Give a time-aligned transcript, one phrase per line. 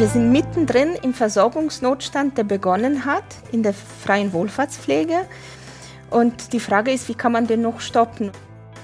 [0.00, 5.26] Wir sind mittendrin im Versorgungsnotstand, der begonnen hat in der freien Wohlfahrtspflege.
[6.08, 8.32] Und die Frage ist, wie kann man den noch stoppen?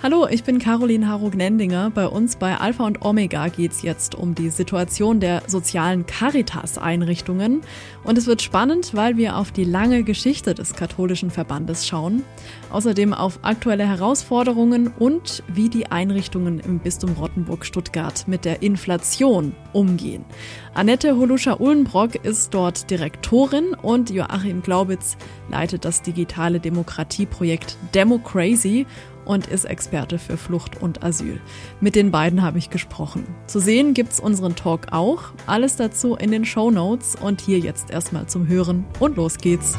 [0.08, 1.90] Hallo, ich bin Caroline Harug-Nendinger.
[1.90, 7.62] Bei uns bei Alpha und Omega geht es jetzt um die Situation der sozialen Caritas-Einrichtungen.
[8.04, 12.22] Und es wird spannend, weil wir auf die lange Geschichte des katholischen Verbandes schauen.
[12.70, 20.24] Außerdem auf aktuelle Herausforderungen und wie die Einrichtungen im Bistum Rottenburg-Stuttgart mit der Inflation umgehen.
[20.72, 25.16] Annette Holuscha-Ullenbrock ist dort Direktorin und Joachim Glaubitz
[25.50, 28.86] leitet das digitale Demokratieprojekt Democracy
[29.26, 31.40] und ist Experte für Flucht und Asyl.
[31.80, 33.26] Mit den beiden habe ich gesprochen.
[33.46, 35.24] Zu sehen gibt's unseren Talk auch.
[35.46, 39.76] Alles dazu in den Show Notes und hier jetzt erstmal zum Hören und los geht's.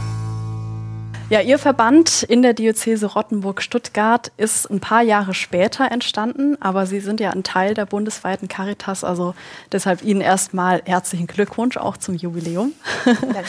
[1.29, 7.01] Ja, Ihr Verband in der Diözese Rottenburg-Stuttgart ist ein paar Jahre später entstanden, aber Sie
[7.01, 9.35] sind ja ein Teil der bundesweiten Caritas, also
[9.73, 12.71] deshalb Ihnen erstmal herzlichen Glückwunsch auch zum Jubiläum.
[13.03, 13.43] Danke.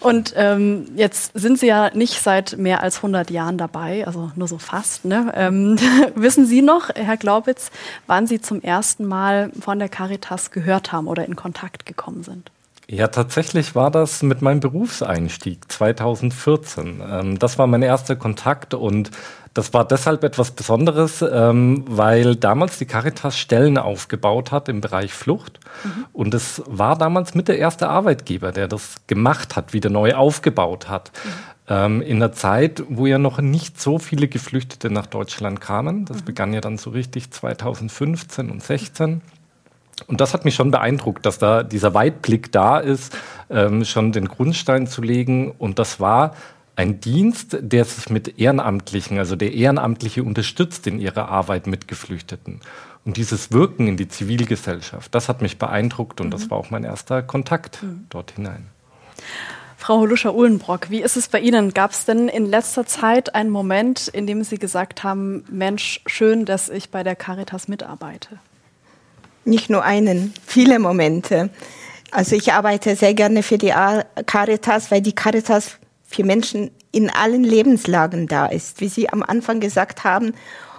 [0.00, 4.48] Und ähm, jetzt sind Sie ja nicht seit mehr als 100 Jahren dabei, also nur
[4.48, 5.04] so fast.
[5.04, 5.32] Ne?
[5.36, 5.76] Ähm,
[6.16, 7.70] wissen Sie noch, Herr Glaubitz,
[8.08, 12.50] wann Sie zum ersten Mal von der Caritas gehört haben oder in Kontakt gekommen sind?
[12.90, 17.02] Ja, tatsächlich war das mit meinem Berufseinstieg 2014.
[17.06, 19.10] Ähm, das war mein erster Kontakt und
[19.52, 25.12] das war deshalb etwas Besonderes, ähm, weil damals die Caritas Stellen aufgebaut hat im Bereich
[25.12, 25.60] Flucht.
[25.84, 26.06] Mhm.
[26.14, 30.88] Und es war damals mit der erste Arbeitgeber, der das gemacht hat, wieder neu aufgebaut
[30.88, 31.10] hat.
[31.12, 31.30] Mhm.
[31.70, 36.06] Ähm, in einer Zeit, wo ja noch nicht so viele Geflüchtete nach Deutschland kamen.
[36.06, 36.24] Das mhm.
[36.24, 39.20] begann ja dann so richtig 2015 und 16.
[40.06, 43.16] Und das hat mich schon beeindruckt, dass da dieser Weitblick da ist,
[43.50, 45.50] ähm, schon den Grundstein zu legen.
[45.52, 46.34] Und das war
[46.76, 52.60] ein Dienst, der sich mit Ehrenamtlichen, also der Ehrenamtliche unterstützt in ihrer Arbeit mit Geflüchteten.
[53.04, 56.30] Und dieses Wirken in die Zivilgesellschaft, das hat mich beeindruckt und mhm.
[56.30, 58.06] das war auch mein erster Kontakt mhm.
[58.10, 58.66] dort hinein.
[59.76, 61.72] Frau Holuscher-Uhlenbrock, wie ist es bei Ihnen?
[61.72, 66.44] Gab es denn in letzter Zeit einen Moment, in dem Sie gesagt haben, Mensch, schön,
[66.44, 68.38] dass ich bei der Caritas mitarbeite?
[69.48, 71.48] Nicht nur einen, viele Momente.
[72.10, 73.72] Also ich arbeite sehr gerne für die
[74.26, 78.82] Caritas, weil die Caritas für Menschen in allen Lebenslagen da ist.
[78.82, 80.34] Wie Sie am Anfang gesagt haben,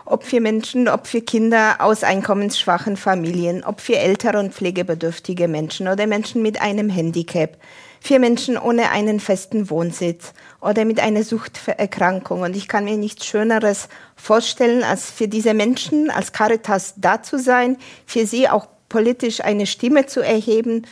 [0.05, 5.87] ob für Menschen, ob für Kinder aus einkommensschwachen Familien, ob für ältere und pflegebedürftige Menschen
[5.87, 7.57] oder Menschen mit einem Handicap,
[8.01, 12.41] für Menschen ohne einen festen Wohnsitz oder mit einer Suchterkrankung.
[12.41, 17.37] Und ich kann mir nichts Schöneres vorstellen, als für diese Menschen als Caritas da zu
[17.37, 20.85] sein, für sie auch politisch eine Stimme zu erheben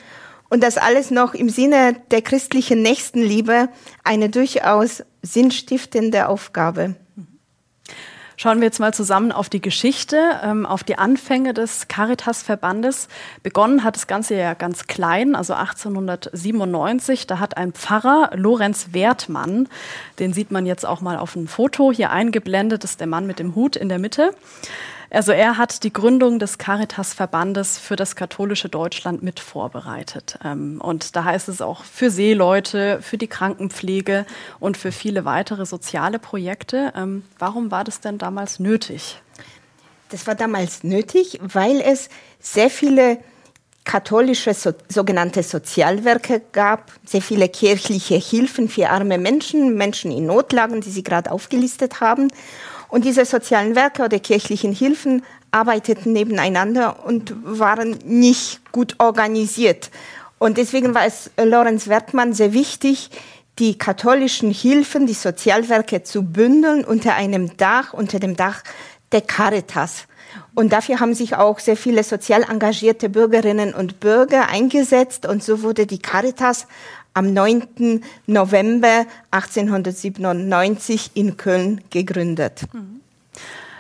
[0.49, 3.69] und das alles noch im Sinne der christlichen Nächstenliebe
[4.03, 6.95] eine durchaus sinnstiftende Aufgabe.
[8.39, 13.07] Schauen wir jetzt mal zusammen auf die Geschichte, ähm, auf die Anfänge des Caritas-Verbandes.
[13.41, 17.25] Begonnen hat das Ganze ja ganz klein, also 1897.
[17.25, 19.67] Da hat ein Pfarrer, Lorenz Wertmann,
[20.19, 23.39] den sieht man jetzt auch mal auf dem Foto hier eingeblendet, ist der Mann mit
[23.39, 24.35] dem Hut in der Mitte.
[25.09, 30.37] Also er hat die Gründung des Caritas-Verbandes für das katholische Deutschland mit vorbereitet.
[30.43, 34.25] Ähm, und da heißt es auch für Seeleute, für die Krankenpflege
[34.59, 36.93] und für viele weitere soziale Projekte.
[36.95, 39.21] Ähm, warum war das denn damals nötig?
[40.09, 43.19] Das war damals nötig, weil es sehr viele
[43.87, 50.81] katholische so, sogenannte Sozialwerke gab, sehr viele kirchliche Hilfen für arme Menschen, Menschen in Notlagen,
[50.81, 52.27] die Sie gerade aufgelistet haben.
[52.89, 59.91] Und diese sozialen Werke oder kirchlichen Hilfen arbeiteten nebeneinander und waren nicht gut organisiert.
[60.39, 63.09] Und deswegen war es Lorenz Wertmann sehr wichtig,
[63.59, 68.63] die katholischen Hilfen, die Sozialwerke zu bündeln unter einem Dach, unter dem Dach
[69.11, 70.05] der Caritas.
[70.53, 75.25] Und dafür haben sich auch sehr viele sozial engagierte Bürgerinnen und Bürger eingesetzt.
[75.25, 76.67] Und so wurde die Caritas
[77.17, 78.03] am 9.
[78.27, 82.61] November 1897 in Köln gegründet.
[82.71, 83.01] Mhm.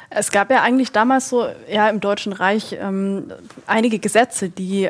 [0.09, 3.31] Es gab ja eigentlich damals so ja, im Deutschen Reich ähm,
[3.67, 4.89] einige Gesetze, die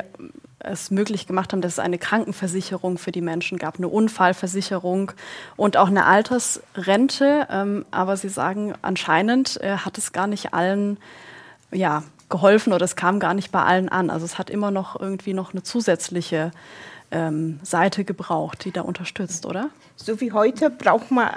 [0.59, 5.11] es möglich gemacht haben, dass es eine Krankenversicherung für die Menschen gab, eine Unfallversicherung
[5.57, 7.47] und auch eine Altersrente.
[7.51, 10.97] Ähm, aber Sie sagen, anscheinend äh, hat es gar nicht allen
[11.71, 14.09] ja, geholfen oder es kam gar nicht bei allen an.
[14.09, 16.51] Also es hat immer noch irgendwie noch eine zusätzliche
[17.11, 19.69] ähm, Seite gebraucht, die da unterstützt, oder?
[19.95, 21.29] So wie heute braucht man,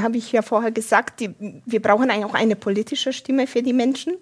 [0.00, 1.34] habe ich ja vorher gesagt, die,
[1.64, 4.14] wir brauchen auch eine politische Stimme für die Menschen.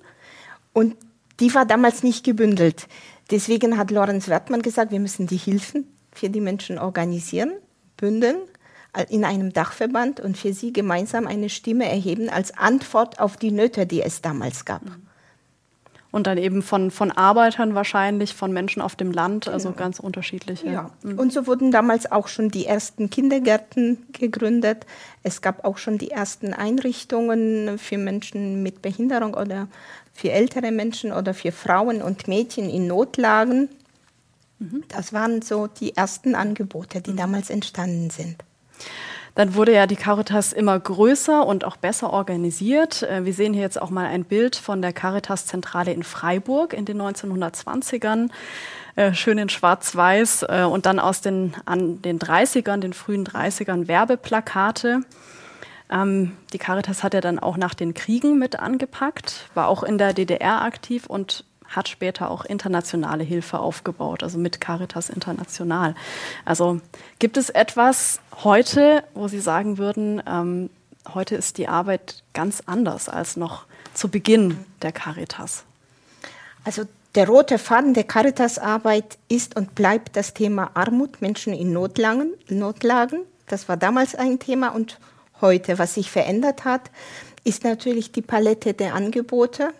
[0.72, 0.96] Und
[1.40, 2.86] die war damals nicht gebündelt.
[3.30, 7.52] Deswegen hat Lorenz Wertmann gesagt, wir müssen die Hilfen für die Menschen organisieren,
[7.96, 8.36] bündeln
[9.08, 13.86] in einem Dachverband und für sie gemeinsam eine Stimme erheben als Antwort auf die Nöte,
[13.86, 14.84] die es damals gab.
[14.84, 15.06] Mhm.
[16.12, 19.78] Und dann eben von, von Arbeitern wahrscheinlich, von Menschen auf dem Land, also genau.
[19.78, 20.66] ganz unterschiedliche.
[20.68, 20.90] Ja.
[21.02, 21.18] Mhm.
[21.18, 24.86] Und so wurden damals auch schon die ersten Kindergärten gegründet.
[25.22, 29.68] Es gab auch schon die ersten Einrichtungen für Menschen mit Behinderung oder
[30.12, 33.68] für ältere Menschen oder für Frauen und Mädchen in Notlagen.
[34.58, 34.84] Mhm.
[34.88, 37.16] Das waren so die ersten Angebote, die mhm.
[37.16, 38.36] damals entstanden sind.
[39.34, 43.02] Dann wurde ja die Caritas immer größer und auch besser organisiert.
[43.02, 46.84] Äh, wir sehen hier jetzt auch mal ein Bild von der Caritas-Zentrale in Freiburg in
[46.84, 48.30] den 1920ern.
[48.96, 53.88] Äh, schön in Schwarz-Weiß äh, und dann aus den, an den 30ern, den frühen 30ern
[53.88, 55.02] Werbeplakate.
[55.90, 59.98] Ähm, die Caritas hat ja dann auch nach den Kriegen mit angepackt, war auch in
[59.98, 65.94] der DDR aktiv und hat später auch internationale Hilfe aufgebaut, also mit Caritas International.
[66.44, 66.80] Also
[67.18, 70.68] gibt es etwas heute, wo Sie sagen würden, ähm,
[71.14, 73.64] heute ist die Arbeit ganz anders als noch
[73.94, 75.64] zu Beginn der Caritas?
[76.64, 76.84] Also
[77.14, 82.34] der rote Faden der Caritas-Arbeit ist und bleibt das Thema Armut, Menschen in Notlagen.
[82.48, 83.20] Notlagen.
[83.48, 84.98] Das war damals ein Thema und
[85.40, 85.78] heute.
[85.78, 86.82] Was sich verändert hat,
[87.42, 89.72] ist natürlich die Palette der Angebote.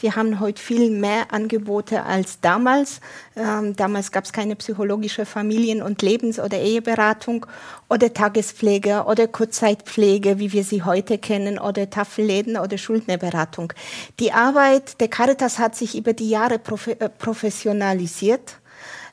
[0.00, 3.00] Wir haben heute viel mehr Angebote als damals.
[3.34, 7.46] Ähm, damals gab es keine psychologische Familien- und Lebens- oder Eheberatung
[7.88, 13.72] oder Tagespflege oder Kurzzeitpflege, wie wir sie heute kennen, oder Tafelläden oder Schuldnerberatung.
[14.20, 18.58] Die Arbeit der Caritas hat sich über die Jahre profe äh, professionalisiert.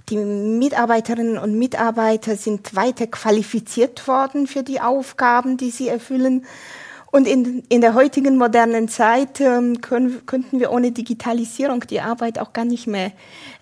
[0.09, 6.45] Die Mitarbeiterinnen und Mitarbeiter sind weiter qualifiziert worden für die Aufgaben, die sie erfüllen.
[7.15, 12.39] Und in, in der heutigen modernen Zeit ähm, können, könnten wir ohne Digitalisierung die Arbeit
[12.39, 13.13] auch gar nicht mehr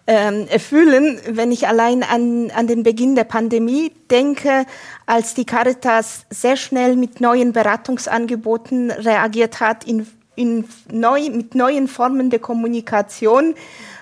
[0.08, 1.20] ähm, erfüllen.
[1.30, 4.66] Wenn ich allein an, an den Beginn der Pandemie denke,
[5.06, 11.88] als die Caritas sehr schnell mit neuen Beratungsangeboten reagiert hat, in, in neu, mit neuen
[11.88, 13.54] Formen der Kommunikation,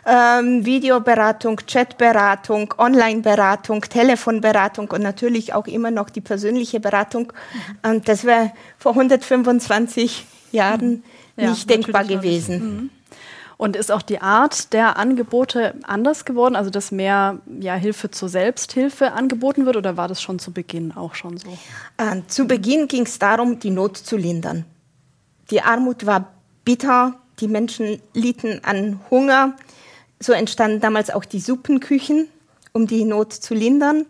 [0.06, 7.34] ähm, Videoberatung, Chatberatung, Onlineberatung, Telefonberatung und natürlich auch immer noch die persönliche Beratung.
[7.84, 7.92] Mhm.
[7.92, 11.04] Und das wäre vor 125 Jahren
[11.36, 11.50] mhm.
[11.50, 12.60] nicht ja, denkbar gewesen.
[12.60, 12.90] Mhm.
[13.58, 18.28] Und ist auch die Art der Angebote anders geworden, also dass mehr ja, Hilfe zur
[18.28, 21.48] Selbsthilfe angeboten wird oder war das schon zu Beginn auch schon so?
[21.98, 24.66] Äh, zu Beginn ging es darum, die Not zu lindern.
[25.52, 26.32] Die Armut war
[26.66, 29.54] bitter, die Menschen litten an Hunger,
[30.22, 32.28] so entstanden damals auch die Suppenküchen,
[32.74, 34.06] um die Not zu lindern.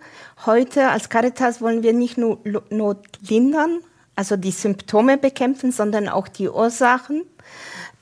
[0.46, 2.98] Heute als Caritas wollen wir nicht nur Not
[3.28, 3.80] lindern,
[4.16, 7.24] also die Symptome bekämpfen, sondern auch die Ursachen.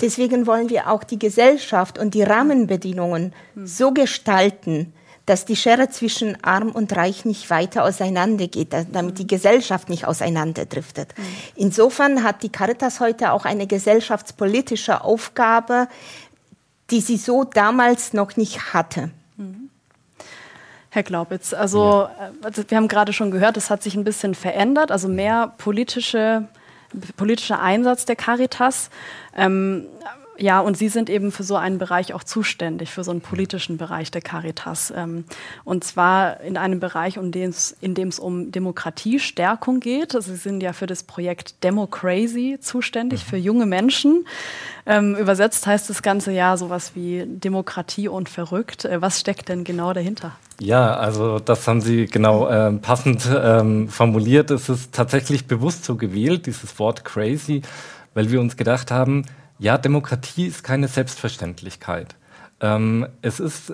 [0.02, 4.94] Deswegen wollen wir auch die Gesellschaft und die Rahmenbedingungen so gestalten,
[5.26, 11.14] dass die Schere zwischen Arm und Reich nicht weiter auseinandergeht, damit die Gesellschaft nicht auseinanderdriftet.
[11.56, 15.88] Insofern hat die Caritas heute auch eine gesellschaftspolitische Aufgabe,
[16.92, 19.12] die sie so damals noch nicht hatte.
[20.92, 22.08] Herr Glaubitz, also.
[22.44, 26.48] Äh, wir haben gerade schon gehört, es hat sich ein bisschen verändert, also mehr politische,
[27.16, 28.90] politischer Einsatz der Caritas.
[29.36, 29.86] Ähm,
[30.40, 33.78] ja, und Sie sind eben für so einen Bereich auch zuständig, für so einen politischen
[33.78, 34.94] Bereich der Caritas.
[34.96, 35.26] Ähm,
[35.64, 40.16] und zwar in einem Bereich, in dem es um Demokratiestärkung geht.
[40.16, 44.26] Also Sie sind ja für das Projekt Democracy zuständig, für junge Menschen.
[44.86, 48.86] Ähm, übersetzt heißt das Ganze ja sowas wie Demokratie und verrückt.
[48.86, 50.32] Äh, was steckt denn genau dahinter?
[50.62, 54.52] Ja, also das haben Sie genau äh, passend ähm, formuliert.
[54.52, 57.62] Es ist tatsächlich bewusst so gewählt, dieses Wort crazy,
[58.14, 59.26] weil wir uns gedacht haben,
[59.60, 62.16] ja, Demokratie ist keine Selbstverständlichkeit.
[62.62, 63.74] Ähm, es ist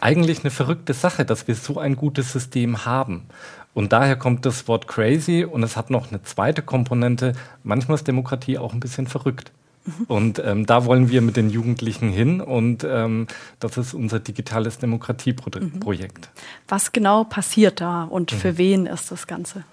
[0.00, 3.26] eigentlich eine verrückte Sache, dass wir so ein gutes System haben.
[3.72, 7.32] Und daher kommt das Wort crazy und es hat noch eine zweite Komponente.
[7.64, 9.50] Manchmal ist Demokratie auch ein bisschen verrückt.
[9.84, 10.04] Mhm.
[10.06, 13.26] Und ähm, da wollen wir mit den Jugendlichen hin und ähm,
[13.60, 15.74] das ist unser digitales Demokratieprojekt.
[15.74, 16.40] Mhm.
[16.68, 18.58] Was genau passiert da und für mhm.
[18.58, 19.64] wen ist das Ganze?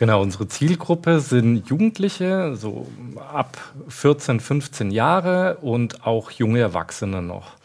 [0.00, 2.86] Genau, unsere Zielgruppe sind Jugendliche, so
[3.34, 7.58] ab 14, 15 Jahre und auch junge Erwachsene noch.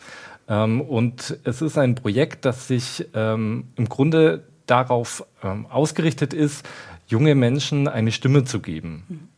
[0.50, 6.68] Ähm, und es ist ein Projekt, das sich ähm, im Grunde darauf ähm, ausgerichtet ist,
[7.08, 9.30] junge Menschen eine Stimme zu geben.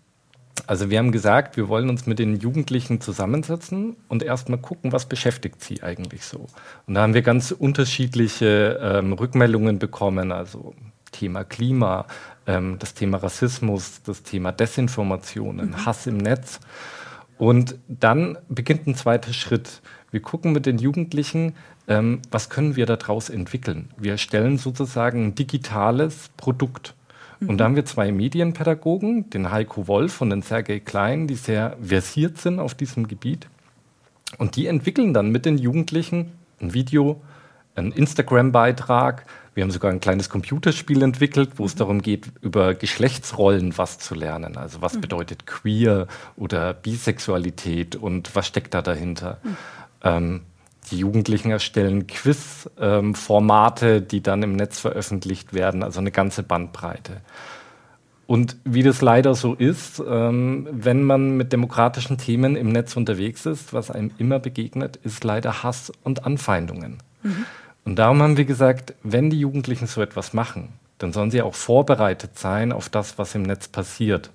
[0.65, 5.05] Also wir haben gesagt, wir wollen uns mit den Jugendlichen zusammensetzen und erstmal gucken, was
[5.05, 6.47] beschäftigt sie eigentlich so.
[6.87, 10.73] Und da haben wir ganz unterschiedliche Rückmeldungen bekommen, also
[11.11, 12.05] Thema Klima,
[12.47, 15.85] ähm, das Thema Rassismus, das Thema Desinformationen, mhm.
[15.85, 16.59] Hass im Netz.
[17.37, 19.81] Und dann beginnt ein zweiter Schritt.
[20.09, 21.53] Wir gucken mit den Jugendlichen,
[21.87, 23.89] ähm, was können wir daraus entwickeln.
[23.97, 26.95] Wir stellen sozusagen ein digitales Produkt.
[27.39, 27.49] Mhm.
[27.49, 31.77] Und da haben wir zwei Medienpädagogen, den Heiko Wolf und den Sergei Klein, die sehr
[31.81, 33.47] versiert sind auf diesem Gebiet.
[34.37, 37.21] Und die entwickeln dann mit den Jugendlichen ein Video,
[37.75, 39.25] einen Instagram-Beitrag.
[39.57, 41.79] Wir haben sogar ein kleines Computerspiel entwickelt, wo es mhm.
[41.79, 44.55] darum geht, über Geschlechtsrollen was zu lernen.
[44.55, 45.01] Also was mhm.
[45.01, 49.39] bedeutet queer oder Bisexualität und was steckt da dahinter.
[49.41, 49.57] Mhm.
[50.03, 50.41] Ähm,
[50.91, 57.21] die Jugendlichen erstellen Quiz-Formate, ähm, die dann im Netz veröffentlicht werden, also eine ganze Bandbreite.
[58.27, 63.47] Und wie das leider so ist, ähm, wenn man mit demokratischen Themen im Netz unterwegs
[63.47, 66.97] ist, was einem immer begegnet, ist leider Hass und Anfeindungen.
[67.23, 67.45] Mhm.
[67.87, 71.55] Und darum haben wir gesagt, wenn die Jugendlichen so etwas machen, dann sollen sie auch
[71.55, 74.29] vorbereitet sein auf das, was im Netz passiert.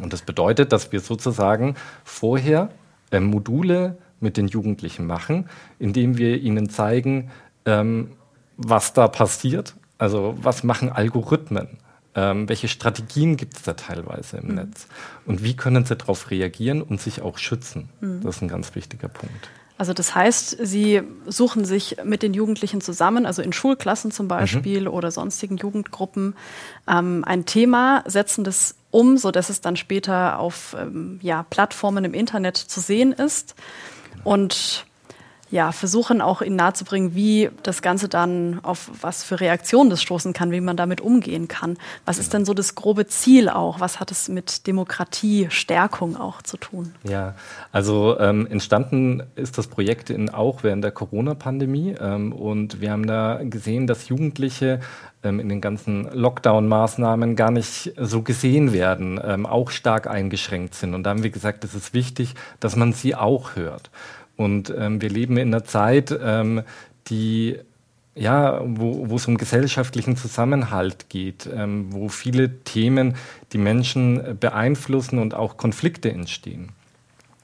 [0.00, 2.70] Und das bedeutet, dass wir sozusagen vorher
[3.10, 5.48] äh, Module mit den Jugendlichen machen,
[5.80, 7.32] indem wir ihnen zeigen,
[7.66, 8.12] ähm,
[8.56, 9.74] was da passiert.
[9.98, 11.66] Also was machen Algorithmen?
[12.14, 14.54] Ähm, welche Strategien gibt es da teilweise im mhm.
[14.54, 14.86] Netz?
[15.26, 17.88] Und wie können sie darauf reagieren und sich auch schützen?
[18.00, 18.20] Mhm.
[18.22, 19.50] Das ist ein ganz wichtiger Punkt.
[19.82, 24.82] Also das heißt, Sie suchen sich mit den Jugendlichen zusammen, also in Schulklassen zum Beispiel
[24.82, 24.86] mhm.
[24.86, 26.36] oder sonstigen Jugendgruppen,
[26.86, 32.14] ähm, ein Thema, setzen das um, sodass es dann später auf ähm, ja, Plattformen im
[32.14, 33.56] Internet zu sehen ist.
[34.22, 34.86] Und
[35.52, 40.32] ja, versuchen auch ihnen nahezubringen, wie das Ganze dann auf was für Reaktionen das stoßen
[40.32, 41.76] kann, wie man damit umgehen kann.
[42.06, 43.78] Was ist denn so das grobe Ziel auch?
[43.78, 46.94] Was hat es mit Demokratiestärkung auch zu tun?
[47.04, 47.34] Ja,
[47.70, 53.06] also ähm, entstanden ist das Projekt in, auch während der Corona-Pandemie ähm, und wir haben
[53.06, 54.80] da gesehen, dass Jugendliche
[55.22, 60.94] ähm, in den ganzen Lockdown-Maßnahmen gar nicht so gesehen werden, ähm, auch stark eingeschränkt sind.
[60.94, 63.90] Und da haben wir gesagt, es ist wichtig, dass man sie auch hört.
[64.42, 66.62] Und ähm, wir leben in einer Zeit, ähm,
[67.08, 67.58] die
[68.14, 73.16] ja, wo, es um gesellschaftlichen Zusammenhalt geht, ähm, wo viele Themen
[73.52, 76.72] die Menschen beeinflussen und auch Konflikte entstehen.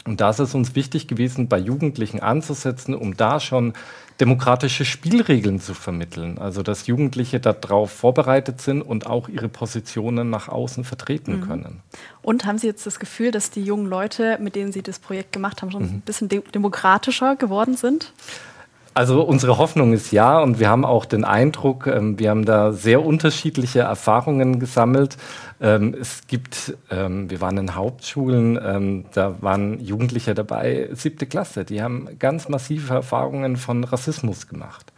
[0.05, 3.75] Und da ist es uns wichtig gewesen, bei Jugendlichen anzusetzen, um da schon
[4.21, 6.39] demokratische Spielregeln zu vermitteln.
[6.39, 11.49] Also dass Jugendliche darauf vorbereitet sind und auch ihre Positionen nach außen vertreten mhm.
[11.49, 11.83] können.
[12.23, 15.33] Und haben Sie jetzt das Gefühl, dass die jungen Leute, mit denen Sie das Projekt
[15.33, 15.89] gemacht haben, schon mhm.
[15.89, 18.13] ein bisschen de demokratischer geworden sind?
[18.99, 22.73] Also unsere Hoffnung ist ja und wir haben auch den Eindruck, ähm, wir haben da
[22.73, 25.17] sehr unterschiedliche Erfahrungen gesammelt.
[25.61, 31.83] Ähm, es gibt, ähm, wir waren in Hauptschulen, da waren Jugendliche dabei, siebte Klasse, die
[31.83, 34.93] haben ganz massive Erfahrungen von Rassismus gemacht.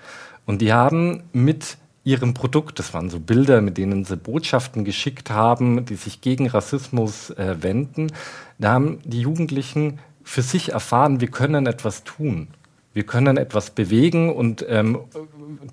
[0.46, 5.30] Und die haben mit ihrem Produkt, das waren so Bilder, mit denen sie Botschaften geschickt
[5.30, 8.12] haben, die sich gegen Rassismus äh, wenden,
[8.58, 12.48] da haben die Jugendlichen für sich erfahren, wir können etwas tun.
[12.92, 14.98] Wir können etwas bewegen und ähm,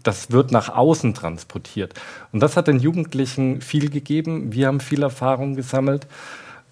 [0.04, 1.94] das wird nach außen transportiert.
[2.32, 4.54] Und das hat den Jugendlichen viel gegeben.
[4.54, 6.08] Wir haben viel Erfahrung gesammelt.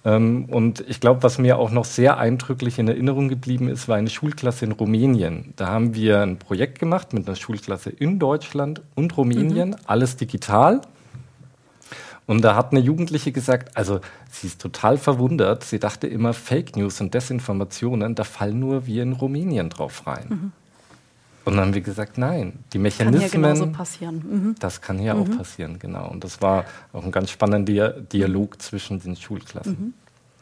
[0.06, 3.98] Ähm, und ich glaube, was mir auch noch sehr eindrücklich in Erinnerung geblieben ist, war
[3.98, 5.54] eine Schulklasse in Rumänien.
[5.56, 9.76] Da haben wir ein Projekt gemacht mit einer Schulklasse in Deutschland und Rumänien, mhm.
[9.88, 10.82] alles digital.
[12.28, 14.00] Und da hat eine Jugendliche gesagt, also
[14.32, 15.64] sie ist total verwundert.
[15.64, 20.26] Sie dachte immer, Fake News und Desinformationen, da fallen nur wir in Rumänien drauf rein.
[20.30, 20.52] Mhm.
[21.46, 23.22] Und dann haben wir gesagt, nein, die Mechanismen.
[23.22, 24.16] Kann hier genauso passieren.
[24.16, 24.56] Mhm.
[24.58, 25.22] Das kann hier mhm.
[25.22, 26.10] auch passieren, genau.
[26.10, 29.94] Und das war auch ein ganz spannender Dialog zwischen den Schulklassen.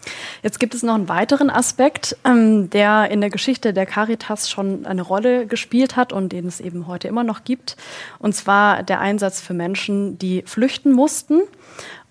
[0.06, 0.10] Mhm.
[0.44, 4.86] Jetzt gibt es noch einen weiteren Aspekt, ähm, der in der Geschichte der Caritas schon
[4.86, 7.78] eine Rolle gespielt hat und den es eben heute immer noch gibt.
[8.20, 11.42] Und zwar der Einsatz für Menschen, die flüchten mussten.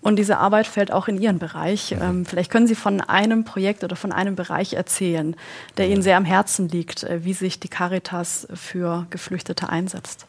[0.01, 1.95] Und diese Arbeit fällt auch in Ihren Bereich.
[1.99, 5.35] Ähm, vielleicht können Sie von einem Projekt oder von einem Bereich erzählen,
[5.77, 10.27] der Ihnen sehr am Herzen liegt, äh, wie sich die Caritas für Geflüchtete einsetzt.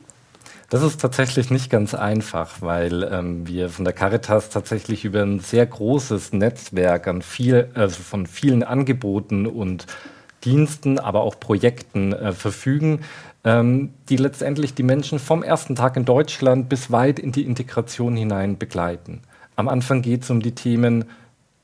[0.70, 5.40] Das ist tatsächlich nicht ganz einfach, weil ähm, wir von der Caritas tatsächlich über ein
[5.40, 9.86] sehr großes Netzwerk an viel, also von vielen Angeboten und
[10.44, 13.00] Diensten, aber auch Projekten äh, verfügen,
[13.44, 18.16] ähm, die letztendlich die Menschen vom ersten Tag in Deutschland bis weit in die Integration
[18.16, 19.20] hinein begleiten.
[19.56, 21.04] Am Anfang geht es um die Themen,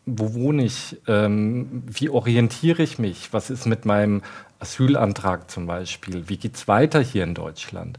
[0.06, 4.22] wo wohne ich, ähm, wie orientiere ich mich, was ist mit meinem
[4.58, 7.98] Asylantrag zum Beispiel, wie geht es weiter hier in Deutschland.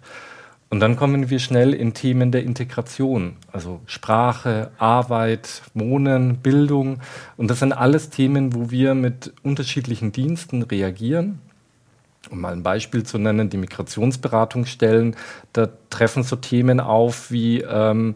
[0.72, 7.02] Und dann kommen wir schnell in Themen der Integration, also Sprache, Arbeit, Wohnen, Bildung.
[7.36, 11.40] Und das sind alles Themen, wo wir mit unterschiedlichen Diensten reagieren.
[12.30, 15.18] Um mal ein Beispiel zu nennen, die Migrationsberatungsstellen,
[15.52, 18.16] da treffen so Themen auf wie, ähm,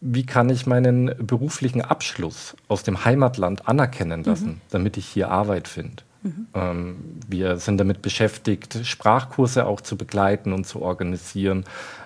[0.00, 4.60] wie kann ich meinen beruflichen Abschluss aus dem Heimatland anerkennen lassen, mhm.
[4.70, 6.04] damit ich hier Arbeit finde.
[6.22, 6.46] Mhm.
[6.54, 6.96] Ähm,
[7.28, 11.64] wir sind damit beschäftigt, Sprachkurse auch zu begleiten und zu organisieren.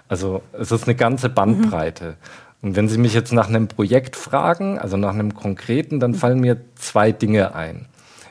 [0.08, 2.10] Also es ist eine ganze Bandbreite.
[2.10, 2.68] Mhm.
[2.68, 6.40] Und wenn Sie mich jetzt nach einem Projekt fragen, also nach einem konkreten, dann fallen
[6.40, 7.86] mir zwei Dinge ein.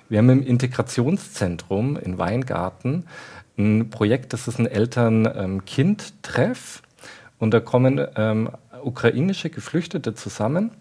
[0.09, 3.05] Wir haben im Integrationszentrum in Weingarten
[3.57, 6.81] ein Projekt, das ist ein Eltern-Kind-Treff.
[7.37, 8.49] Und da kommen ähm,
[8.83, 10.71] ukrainische Geflüchtete zusammen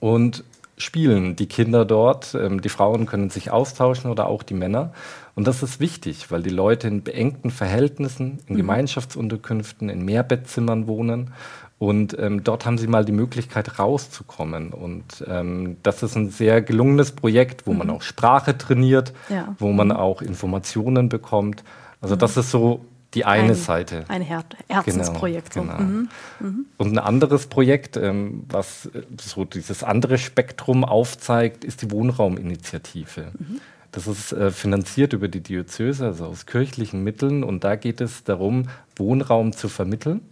[0.00, 0.44] und
[0.82, 2.34] spielen die Kinder dort.
[2.34, 4.92] Ähm, die Frauen können sich austauschen oder auch die Männer.
[5.34, 8.58] Und das ist wichtig, weil die Leute in beengten Verhältnissen, in mhm.
[8.58, 11.32] Gemeinschaftsunterkünften, in Mehrbettzimmern wohnen.
[11.78, 14.72] Und ähm, dort haben sie mal die Möglichkeit rauszukommen.
[14.72, 17.78] Und ähm, das ist ein sehr gelungenes Projekt, wo mhm.
[17.78, 19.54] man auch Sprache trainiert, ja.
[19.58, 19.96] wo man mhm.
[19.96, 21.64] auch Informationen bekommt.
[22.00, 22.20] Also mhm.
[22.20, 22.84] das ist so
[23.14, 24.04] die eine ein, Seite.
[24.08, 25.54] Ein Her Herzensprojekt.
[25.54, 25.88] Genau, genau.
[25.88, 26.08] Mhm.
[26.40, 26.66] Mhm.
[26.78, 33.32] Und ein anderes Projekt, ähm, was äh, so dieses andere Spektrum aufzeigt, ist die Wohnrauminitiative.
[33.38, 33.60] Mhm.
[33.92, 37.44] Das ist äh, finanziert über die Diözese, also aus kirchlichen Mitteln.
[37.44, 40.22] Und da geht es darum, Wohnraum zu vermitteln,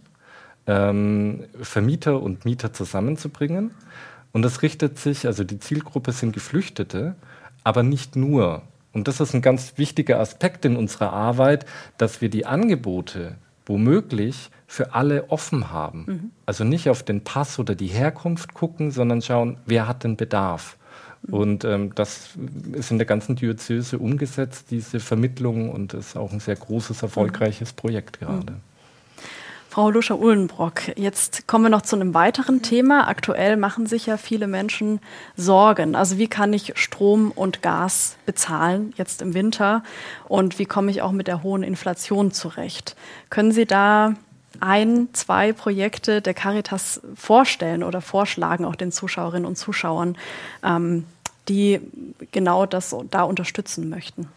[0.65, 3.71] ähm, Vermieter und Mieter zusammenzubringen.
[4.31, 7.15] Und das richtet sich, also die Zielgruppe sind Geflüchtete,
[7.63, 8.63] aber nicht nur.
[8.93, 11.65] Und das ist ein ganz wichtiger Aspekt in unserer Arbeit,
[11.97, 16.05] dass wir die Angebote womöglich für alle offen haben.
[16.07, 16.31] Mhm.
[16.45, 20.77] Also nicht auf den Pass oder die Herkunft gucken, sondern schauen, wer hat den Bedarf.
[21.23, 21.33] Mhm.
[21.33, 22.31] Und ähm, das
[22.73, 27.73] ist in der ganzen Diözese umgesetzt, diese Vermittlung, und ist auch ein sehr großes, erfolgreiches
[27.73, 28.55] Projekt gerade.
[29.71, 29.73] Mhm.
[29.73, 33.07] Frau Luscher-Uhlenbrock, jetzt kommen wir noch zu einem weiteren Thema.
[33.07, 34.99] Aktuell machen sich ja viele Menschen
[35.37, 35.95] Sorgen.
[35.95, 39.83] Also wie kann ich Strom und Gas bezahlen jetzt im Winter
[40.27, 42.95] und wie komme ich auch mit der hohen Inflation zurecht?
[43.29, 44.15] Können Sie da
[44.59, 50.17] ein, zwei Projekte der Caritas vorstellen oder vorschlagen, auch den Zuschauerinnen und Zuschauern,
[50.63, 51.05] ähm,
[51.47, 51.79] die
[52.31, 54.27] genau das da unterstützen möchten?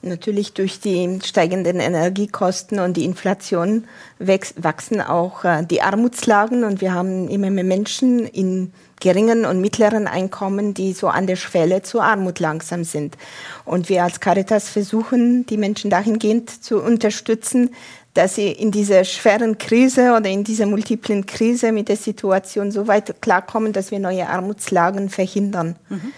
[0.00, 3.84] Natürlich durch die steigenden Energiekosten und die Inflation
[4.20, 10.06] wachsen auch äh, die Armutslagen und wir haben immer mehr Menschen in geringen und mittleren
[10.06, 13.16] Einkommen, die so an der Schwelle zur Armut langsam sind.
[13.64, 17.70] Und wir als Caritas versuchen, die Menschen dahingehend zu unterstützen,
[18.14, 22.86] dass sie in dieser schweren Krise oder in dieser multiplen Krise mit der Situation so
[22.86, 25.76] weit klarkommen, dass wir neue Armutslagen verhindern.
[25.88, 26.12] Mhm.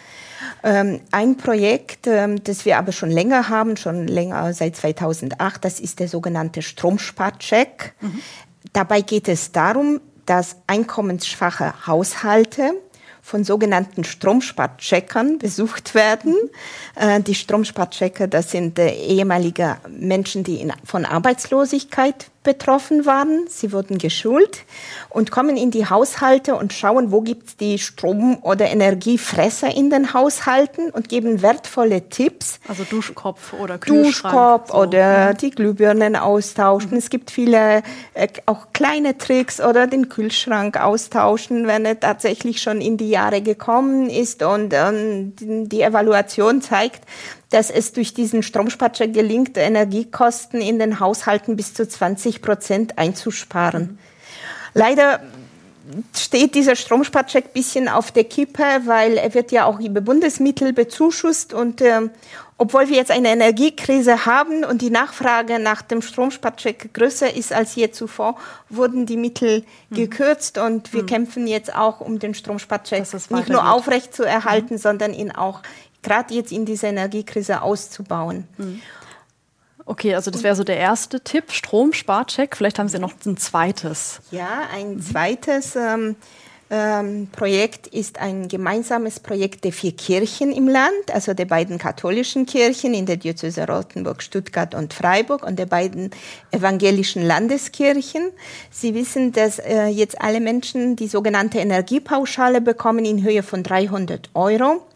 [0.62, 5.80] Ähm, ein Projekt, ähm, das wir aber schon länger haben, schon länger seit 2008, das
[5.80, 7.94] ist der sogenannte Stromsparcheck.
[8.00, 8.20] Mhm.
[8.72, 12.74] Dabei geht es darum, dass einkommensschwache Haushalte
[13.22, 16.34] von sogenannten Stromsparcheckern besucht werden.
[16.94, 23.46] Äh, die Stromsparchecker, das sind äh, ehemalige Menschen, die in, von Arbeitslosigkeit betroffen waren.
[23.48, 24.64] Sie wurden geschult
[25.10, 29.90] und kommen in die Haushalte und schauen, wo gibt es die Strom- oder Energiefresser in
[29.90, 32.58] den Haushalten und geben wertvolle Tipps.
[32.66, 34.34] Also Duschkopf oder Kühlschrank.
[34.34, 34.78] Duschkopf so.
[34.78, 35.36] oder mhm.
[35.36, 36.92] die Glühbirnen austauschen.
[36.92, 36.98] Mhm.
[36.98, 37.82] Es gibt viele
[38.14, 43.42] äh, auch kleine Tricks oder den Kühlschrank austauschen, wenn er tatsächlich schon in die Jahre
[43.42, 47.04] gekommen ist und ähm, die Evaluation zeigt,
[47.50, 53.98] dass es durch diesen Stromsparcheck gelingt, Energiekosten in den Haushalten bis zu 20 Prozent einzusparen.
[54.72, 55.20] Leider
[56.16, 60.72] steht dieser Stromsparcheck ein bisschen auf der Kippe, weil er wird ja auch über Bundesmittel
[60.72, 62.08] bezuschusst und äh,
[62.58, 67.74] obwohl wir jetzt eine Energiekrise haben und die Nachfrage nach dem Stromsparcheck größer ist als
[67.74, 68.36] je zuvor,
[68.68, 69.96] wurden die Mittel mhm.
[69.96, 71.06] gekürzt und wir mhm.
[71.06, 74.78] kämpfen jetzt auch um den Stromsparcheck nicht nur aufrecht zu erhalten, mhm.
[74.78, 75.62] sondern ihn auch
[76.02, 78.46] gerade jetzt in dieser Energiekrise auszubauen.
[78.58, 78.82] Mhm.
[79.86, 82.56] Okay, also das wäre so der erste Tipp, Stromsparcheck.
[82.56, 84.20] Vielleicht haben Sie noch ein zweites.
[84.30, 86.14] Ja, ein zweites ähm,
[86.70, 92.46] ähm, Projekt ist ein gemeinsames Projekt der vier Kirchen im Land, also der beiden katholischen
[92.46, 96.10] Kirchen in der Diözese Rothenburg, Stuttgart und Freiburg und der beiden
[96.52, 98.30] evangelischen Landeskirchen.
[98.70, 104.30] Sie wissen, dass äh, jetzt alle Menschen die sogenannte Energiepauschale bekommen in Höhe von 300
[104.34, 104.86] Euro.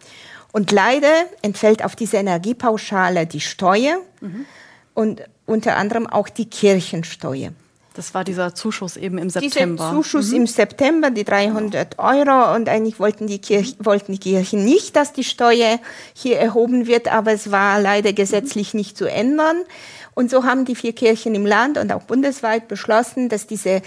[0.54, 4.46] Und leider entfällt auf diese Energiepauschale die Steuer mhm.
[4.94, 7.50] und unter anderem auch die Kirchensteuer.
[7.94, 9.82] Das war dieser Zuschuss eben im September.
[9.82, 10.36] Dieser Zuschuss mhm.
[10.36, 12.54] im September, die 300 Euro.
[12.54, 15.80] Und eigentlich wollten die, Kirch, wollten die Kirchen nicht, dass die Steuer
[16.12, 19.56] hier erhoben wird, aber es war leider gesetzlich nicht zu ändern.
[20.14, 23.82] Und so haben die vier Kirchen im Land und auch bundesweit beschlossen, dass diese,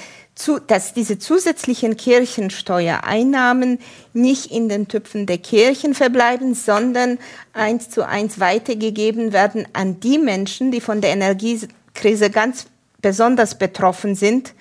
[0.68, 3.80] dass diese zusätzlichen Kirchensteuereinnahmen
[4.14, 7.18] nicht in den Töpfen der Kirchen verbleiben, sondern
[7.54, 12.68] eins zu eins weitergegeben werden an die Menschen, die von der Energiekrise ganz
[13.02, 14.54] besonders betroffen sind.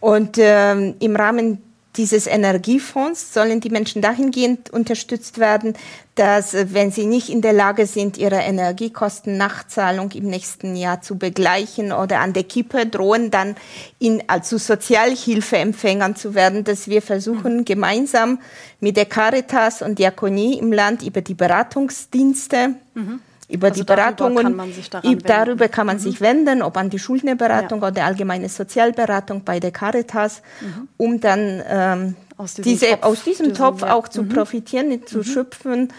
[0.00, 1.62] Und ähm, im Rahmen
[1.98, 5.74] dieses Energiefonds sollen die Menschen dahingehend unterstützt werden,
[6.14, 11.18] dass äh, wenn sie nicht in der Lage sind, ihre Energiekosten-Nachzahlung im nächsten Jahr zu
[11.18, 13.56] begleichen oder an der Kippe drohen, dann
[13.98, 17.64] in, also Sozialhilfeempfängern zu werden, dass wir versuchen, mhm.
[17.64, 18.40] gemeinsam
[18.80, 24.36] mit der Caritas und Diakonie im Land über die Beratungsdienste mhm über also die Beratungen.
[24.36, 26.00] Darüber kann man sich, daran darüber kann man mhm.
[26.00, 27.88] sich wenden, ob an die Schuldnerberatung ja.
[27.88, 30.88] oder allgemeine Sozialberatung bei der Caritas, mhm.
[30.96, 34.28] um dann ähm, aus diesem diese, Topf, aus diesem Topf auch zu mhm.
[34.28, 35.24] profitieren, zu mhm.
[35.24, 35.92] schöpfen,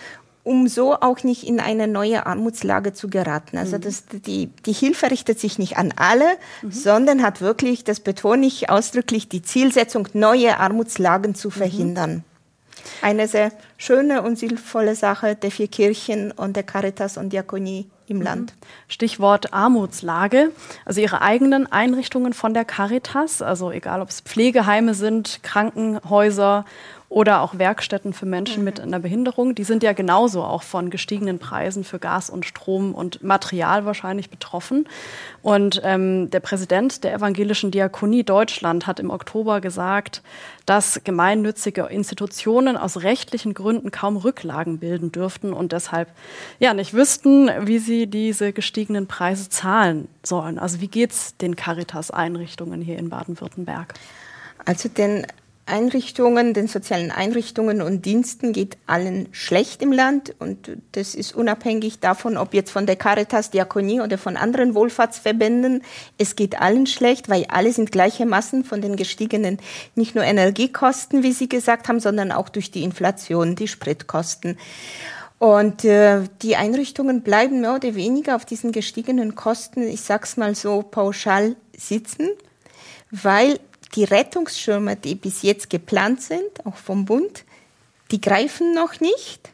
[0.43, 3.57] um so auch nicht in eine neue Armutslage zu geraten.
[3.57, 3.81] Also mhm.
[3.81, 6.25] das, die, die Hilfe richtet sich nicht an alle,
[6.61, 6.71] mhm.
[6.71, 12.23] sondern hat wirklich, das betone ich ausdrücklich, die Zielsetzung, neue Armutslagen zu verhindern
[13.01, 18.17] eine sehr schöne und sinnvolle Sache der vier Kirchen und der Caritas und Diakonie im
[18.17, 18.23] mhm.
[18.23, 18.53] Land.
[18.87, 20.51] Stichwort Armutslage.
[20.85, 26.65] Also Ihre eigenen Einrichtungen von der Caritas, also egal ob es Pflegeheime sind, Krankenhäuser
[27.09, 28.65] oder auch Werkstätten für Menschen mhm.
[28.65, 32.93] mit einer Behinderung, die sind ja genauso auch von gestiegenen Preisen für Gas und Strom
[32.93, 34.87] und Material wahrscheinlich betroffen.
[35.41, 40.21] Und ähm, der Präsident der Evangelischen Diakonie Deutschland hat im Oktober gesagt,
[40.67, 46.09] dass gemeinnützige Institutionen aus rechtlichen Gründen kaum Rücklagen bilden dürften und deshalb
[46.59, 50.59] ja nicht wüssten, wie sie diese gestiegenen Preise zahlen sollen.
[50.59, 53.95] Also wie geht's den Caritas-Einrichtungen hier in Baden-Württemberg?
[54.65, 55.25] Also den
[55.69, 61.99] Einrichtungen, den sozialen Einrichtungen und Diensten geht allen schlecht im Land und das ist unabhängig
[61.99, 65.83] davon, ob jetzt von der Caritas, Diakonie oder von anderen Wohlfahrtsverbänden.
[66.17, 69.59] Es geht allen schlecht, weil alle sind gleichermaßen von den gestiegenen
[69.95, 74.57] nicht nur Energiekosten, wie Sie gesagt haben, sondern auch durch die Inflation, die Spritkosten.
[75.39, 80.53] Und äh, die Einrichtungen bleiben mehr oder weniger auf diesen gestiegenen Kosten, ich sag's mal
[80.53, 82.27] so pauschal sitzen,
[83.09, 83.59] weil
[83.95, 87.43] die Rettungsschirme, die bis jetzt geplant sind, auch vom Bund,
[88.11, 89.49] die greifen noch nicht.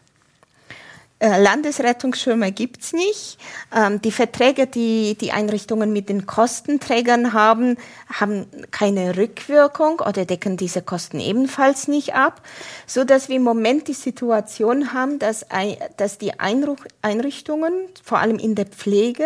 [1.20, 3.38] Äh, Landesrettungsschirme gibt's nicht.
[3.74, 7.78] Ähm, die Verträge, die die Einrichtungen mit den Kostenträgern haben,
[8.14, 12.42] haben keine Rückwirkung oder decken diese Kosten ebenfalls nicht ab,
[12.86, 18.66] so dass wir im Moment die Situation haben, dass die Einrichtungen, vor allem in der
[18.66, 19.26] Pflege,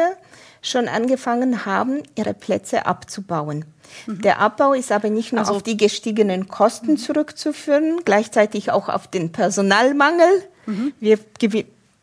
[0.62, 3.66] schon angefangen haben, ihre Plätze abzubauen.
[4.06, 4.22] Mhm.
[4.22, 9.08] Der Abbau ist aber nicht nur also, auf die gestiegenen Kosten zurückzuführen, gleichzeitig auch auf
[9.08, 10.44] den Personalmangel.
[10.66, 10.94] Mhm.
[11.00, 11.20] Wir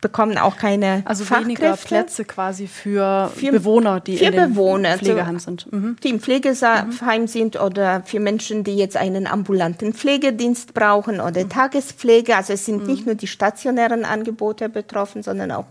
[0.00, 1.48] bekommen auch keine also Fachkräfte.
[1.48, 5.72] weniger Plätze quasi für, für Bewohner, die für in Bewohner, Pflegeheim sind.
[5.72, 5.96] Mhm.
[6.02, 7.26] Die im Pflegeheim mhm.
[7.26, 11.48] sind oder für Menschen, die jetzt einen ambulanten Pflegedienst brauchen oder mhm.
[11.48, 12.36] Tagespflege.
[12.36, 12.86] Also es sind mhm.
[12.86, 15.66] nicht nur die stationären Angebote betroffen, sondern auch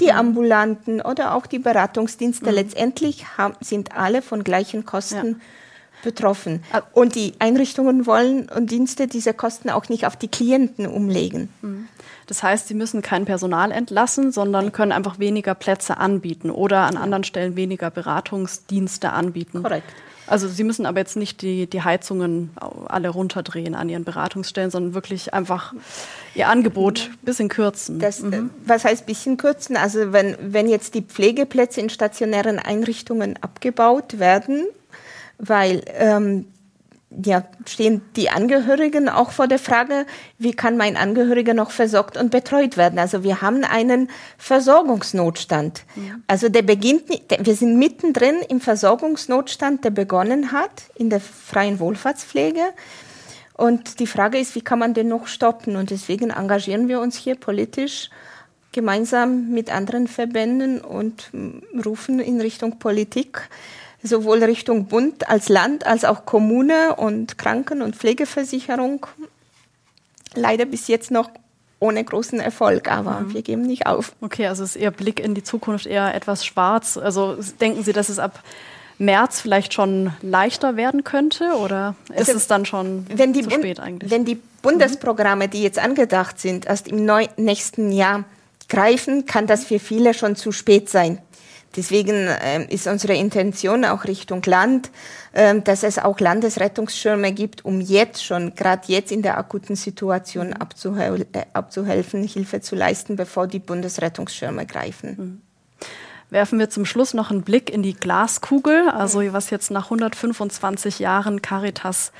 [0.00, 0.18] die mhm.
[0.18, 2.50] ambulanten oder auch die Beratungsdienste.
[2.50, 2.54] Mhm.
[2.54, 5.34] Letztendlich haben, sind alle von gleichen Kosten ja
[6.04, 6.62] betroffen.
[6.70, 6.82] Ah.
[6.92, 11.48] Und die Einrichtungen wollen und Dienste diese Kosten auch nicht auf die Klienten umlegen.
[12.26, 16.96] Das heißt, sie müssen kein Personal entlassen, sondern können einfach weniger Plätze anbieten oder an
[16.96, 19.62] anderen Stellen weniger Beratungsdienste anbieten.
[19.62, 19.90] Korrekt.
[20.26, 22.50] Also Sie müssen aber jetzt nicht die, die Heizungen
[22.86, 25.74] alle runterdrehen an Ihren Beratungsstellen, sondern wirklich einfach
[26.34, 27.98] Ihr Angebot ein bisschen kürzen.
[27.98, 28.50] Das, mhm.
[28.64, 29.76] Was heißt bisschen kürzen?
[29.76, 34.66] Also wenn, wenn jetzt die Pflegeplätze in stationären Einrichtungen abgebaut werden,
[35.38, 36.46] weil ähm,
[37.22, 40.06] ja, stehen die Angehörigen auch vor der Frage,
[40.38, 42.98] wie kann mein Angehöriger noch versorgt und betreut werden?
[42.98, 45.84] Also wir haben einen Versorgungsnotstand.
[45.96, 46.16] Ja.
[46.26, 47.04] Also der beginnt,
[47.38, 52.62] wir sind mittendrin im Versorgungsnotstand, der begonnen hat in der freien Wohlfahrtspflege.
[53.54, 55.76] Und die Frage ist, wie kann man den noch stoppen?
[55.76, 58.10] Und deswegen engagieren wir uns hier politisch
[58.72, 61.30] gemeinsam mit anderen Verbänden und
[61.86, 63.48] rufen in Richtung Politik
[64.04, 69.06] sowohl Richtung Bund als Land als auch Kommune und Kranken- und Pflegeversicherung.
[70.34, 71.30] Leider bis jetzt noch
[71.80, 73.34] ohne großen Erfolg, aber mhm.
[73.34, 74.12] wir geben nicht auf.
[74.20, 76.96] Okay, also ist Ihr Blick in die Zukunft eher etwas schwarz.
[76.96, 78.42] Also denken Sie, dass es ab
[78.98, 83.80] März vielleicht schon leichter werden könnte oder ist also, es dann schon zu Bund spät
[83.80, 84.10] eigentlich?
[84.10, 87.04] Wenn die Bundesprogramme, die jetzt angedacht sind, erst im
[87.36, 88.24] nächsten Jahr
[88.68, 91.18] greifen, kann das für viele schon zu spät sein.
[91.76, 94.90] Deswegen äh, ist unsere Intention auch Richtung Land,
[95.32, 100.52] äh, dass es auch Landesrettungsschirme gibt, um jetzt schon, gerade jetzt in der akuten Situation
[100.52, 105.16] abzuhel äh, abzuhelfen, Hilfe zu leisten, bevor die Bundesrettungsschirme greifen.
[105.16, 105.40] Mhm.
[106.30, 110.98] Werfen wir zum Schluss noch einen Blick in die Glaskugel, also was jetzt nach 125
[110.98, 112.12] Jahren Caritas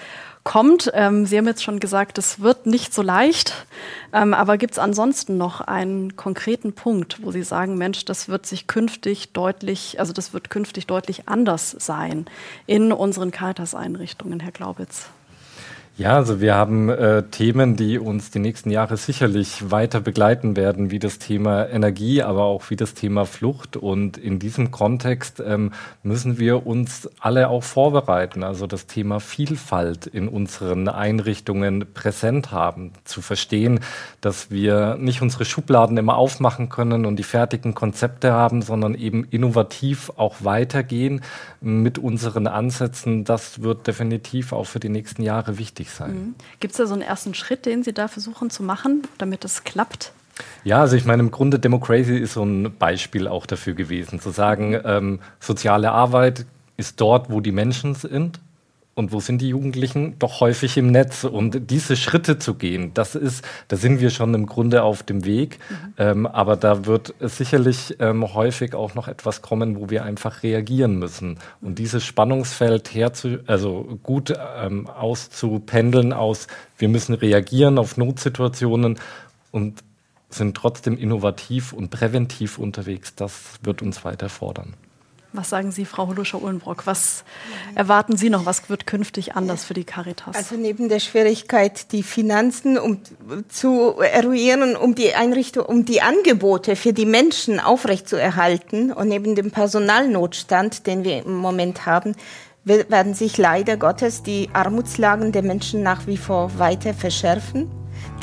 [0.45, 0.91] kommt.
[0.95, 3.67] Ähm, Sie haben jetzt schon gesagt, es wird nicht so leicht.
[4.13, 8.47] Ähm, aber gibt es ansonsten noch einen konkreten Punkt, wo Sie sagen, Mensch, das wird
[8.47, 12.27] sich künftig deutlich, also das wird künftig deutlich anders sein
[12.67, 15.09] in unseren Caritas-Einrichtungen, Herr Glaubitz?
[15.97, 20.91] Ja, also wir haben äh, Themen, die uns die nächsten Jahre sicherlich weiter begleiten werden,
[20.91, 23.77] wie das Thema Energie, aber auch wie das Thema Flucht.
[23.77, 25.71] Und in diesem Kontext ähm,
[26.03, 32.91] müssen wir uns alle auch vorbereiten, also das Thema Vielfalt in unseren Einrichtungen präsent haben,
[33.05, 33.79] zu verstehen,
[34.21, 39.29] dass wir nicht unsere Schubladen immer aufmachen können und die fertigen Konzepte haben, sondern eben
[39.31, 41.21] innovativ auch weitergehen
[41.61, 43.23] mit unseren Ansätzen.
[43.23, 46.15] Das wird definitiv auch für die nächsten Jahre wichtig wichtig sein.
[46.15, 46.35] Mhm.
[46.61, 49.65] Gibt es da so einen ersten Schritt, den Sie da versuchen zu machen, damit es
[49.65, 50.13] klappt?
[50.65, 54.31] Ja, also ich meine, im Grunde Democracy ist so ein Beispiel auch dafür gewesen, zu
[54.31, 58.41] sagen, ähm, soziale Arbeit ist dort, wo die Menschen sind
[58.95, 60.19] und wo sind die Jugendlichen?
[60.19, 61.25] Doch häufig im Netz.
[61.25, 65.25] Und diese Schritte zu gehen, das ist, da sind wir schon im Grunde auf dem
[65.25, 65.59] Weg.
[65.69, 65.95] Mhm.
[65.99, 70.99] Ähm, aber da wird sicherlich ähm, häufig auch noch etwas kommen, wo wir einfach reagieren
[70.99, 71.39] müssen.
[71.61, 76.47] Und dieses Spannungsfeld herzu, also gut ähm, auszupendeln aus,
[76.79, 78.99] wir müssen reagieren auf Notsituationen
[79.51, 79.83] und
[80.31, 84.75] sind trotzdem innovativ und präventiv unterwegs, das wird uns weiter fordern.
[85.37, 86.87] Was sagen Sie, Frau Holuscher-Uhlenbrock?
[86.87, 87.25] Was
[87.75, 88.47] erwarten Sie noch?
[88.47, 90.37] Was wird künftig anders für die Caritas?
[90.37, 93.01] Also neben der Schwierigkeit, die Finanzen um,
[93.49, 99.51] zu eruieren, um die Einrichtung, um die Angebote für die Menschen aufrechtzuerhalten und neben dem
[99.51, 102.15] Personalnotstand, den wir im Moment haben,
[102.63, 107.69] werden sich leider Gottes die Armutslagen der Menschen nach wie vor weiter verschärfen.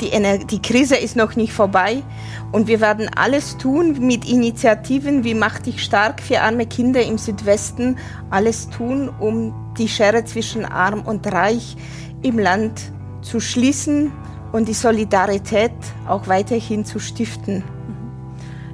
[0.00, 0.10] Die,
[0.46, 2.02] die Krise ist noch nicht vorbei
[2.50, 7.18] und wir werden alles tun mit Initiativen wie Mach dich stark für arme Kinder im
[7.18, 7.98] Südwesten,
[8.30, 11.76] alles tun, um die Schere zwischen arm und reich
[12.22, 14.12] im Land zu schließen
[14.52, 15.72] und die Solidarität
[16.06, 17.64] auch weiterhin zu stiften.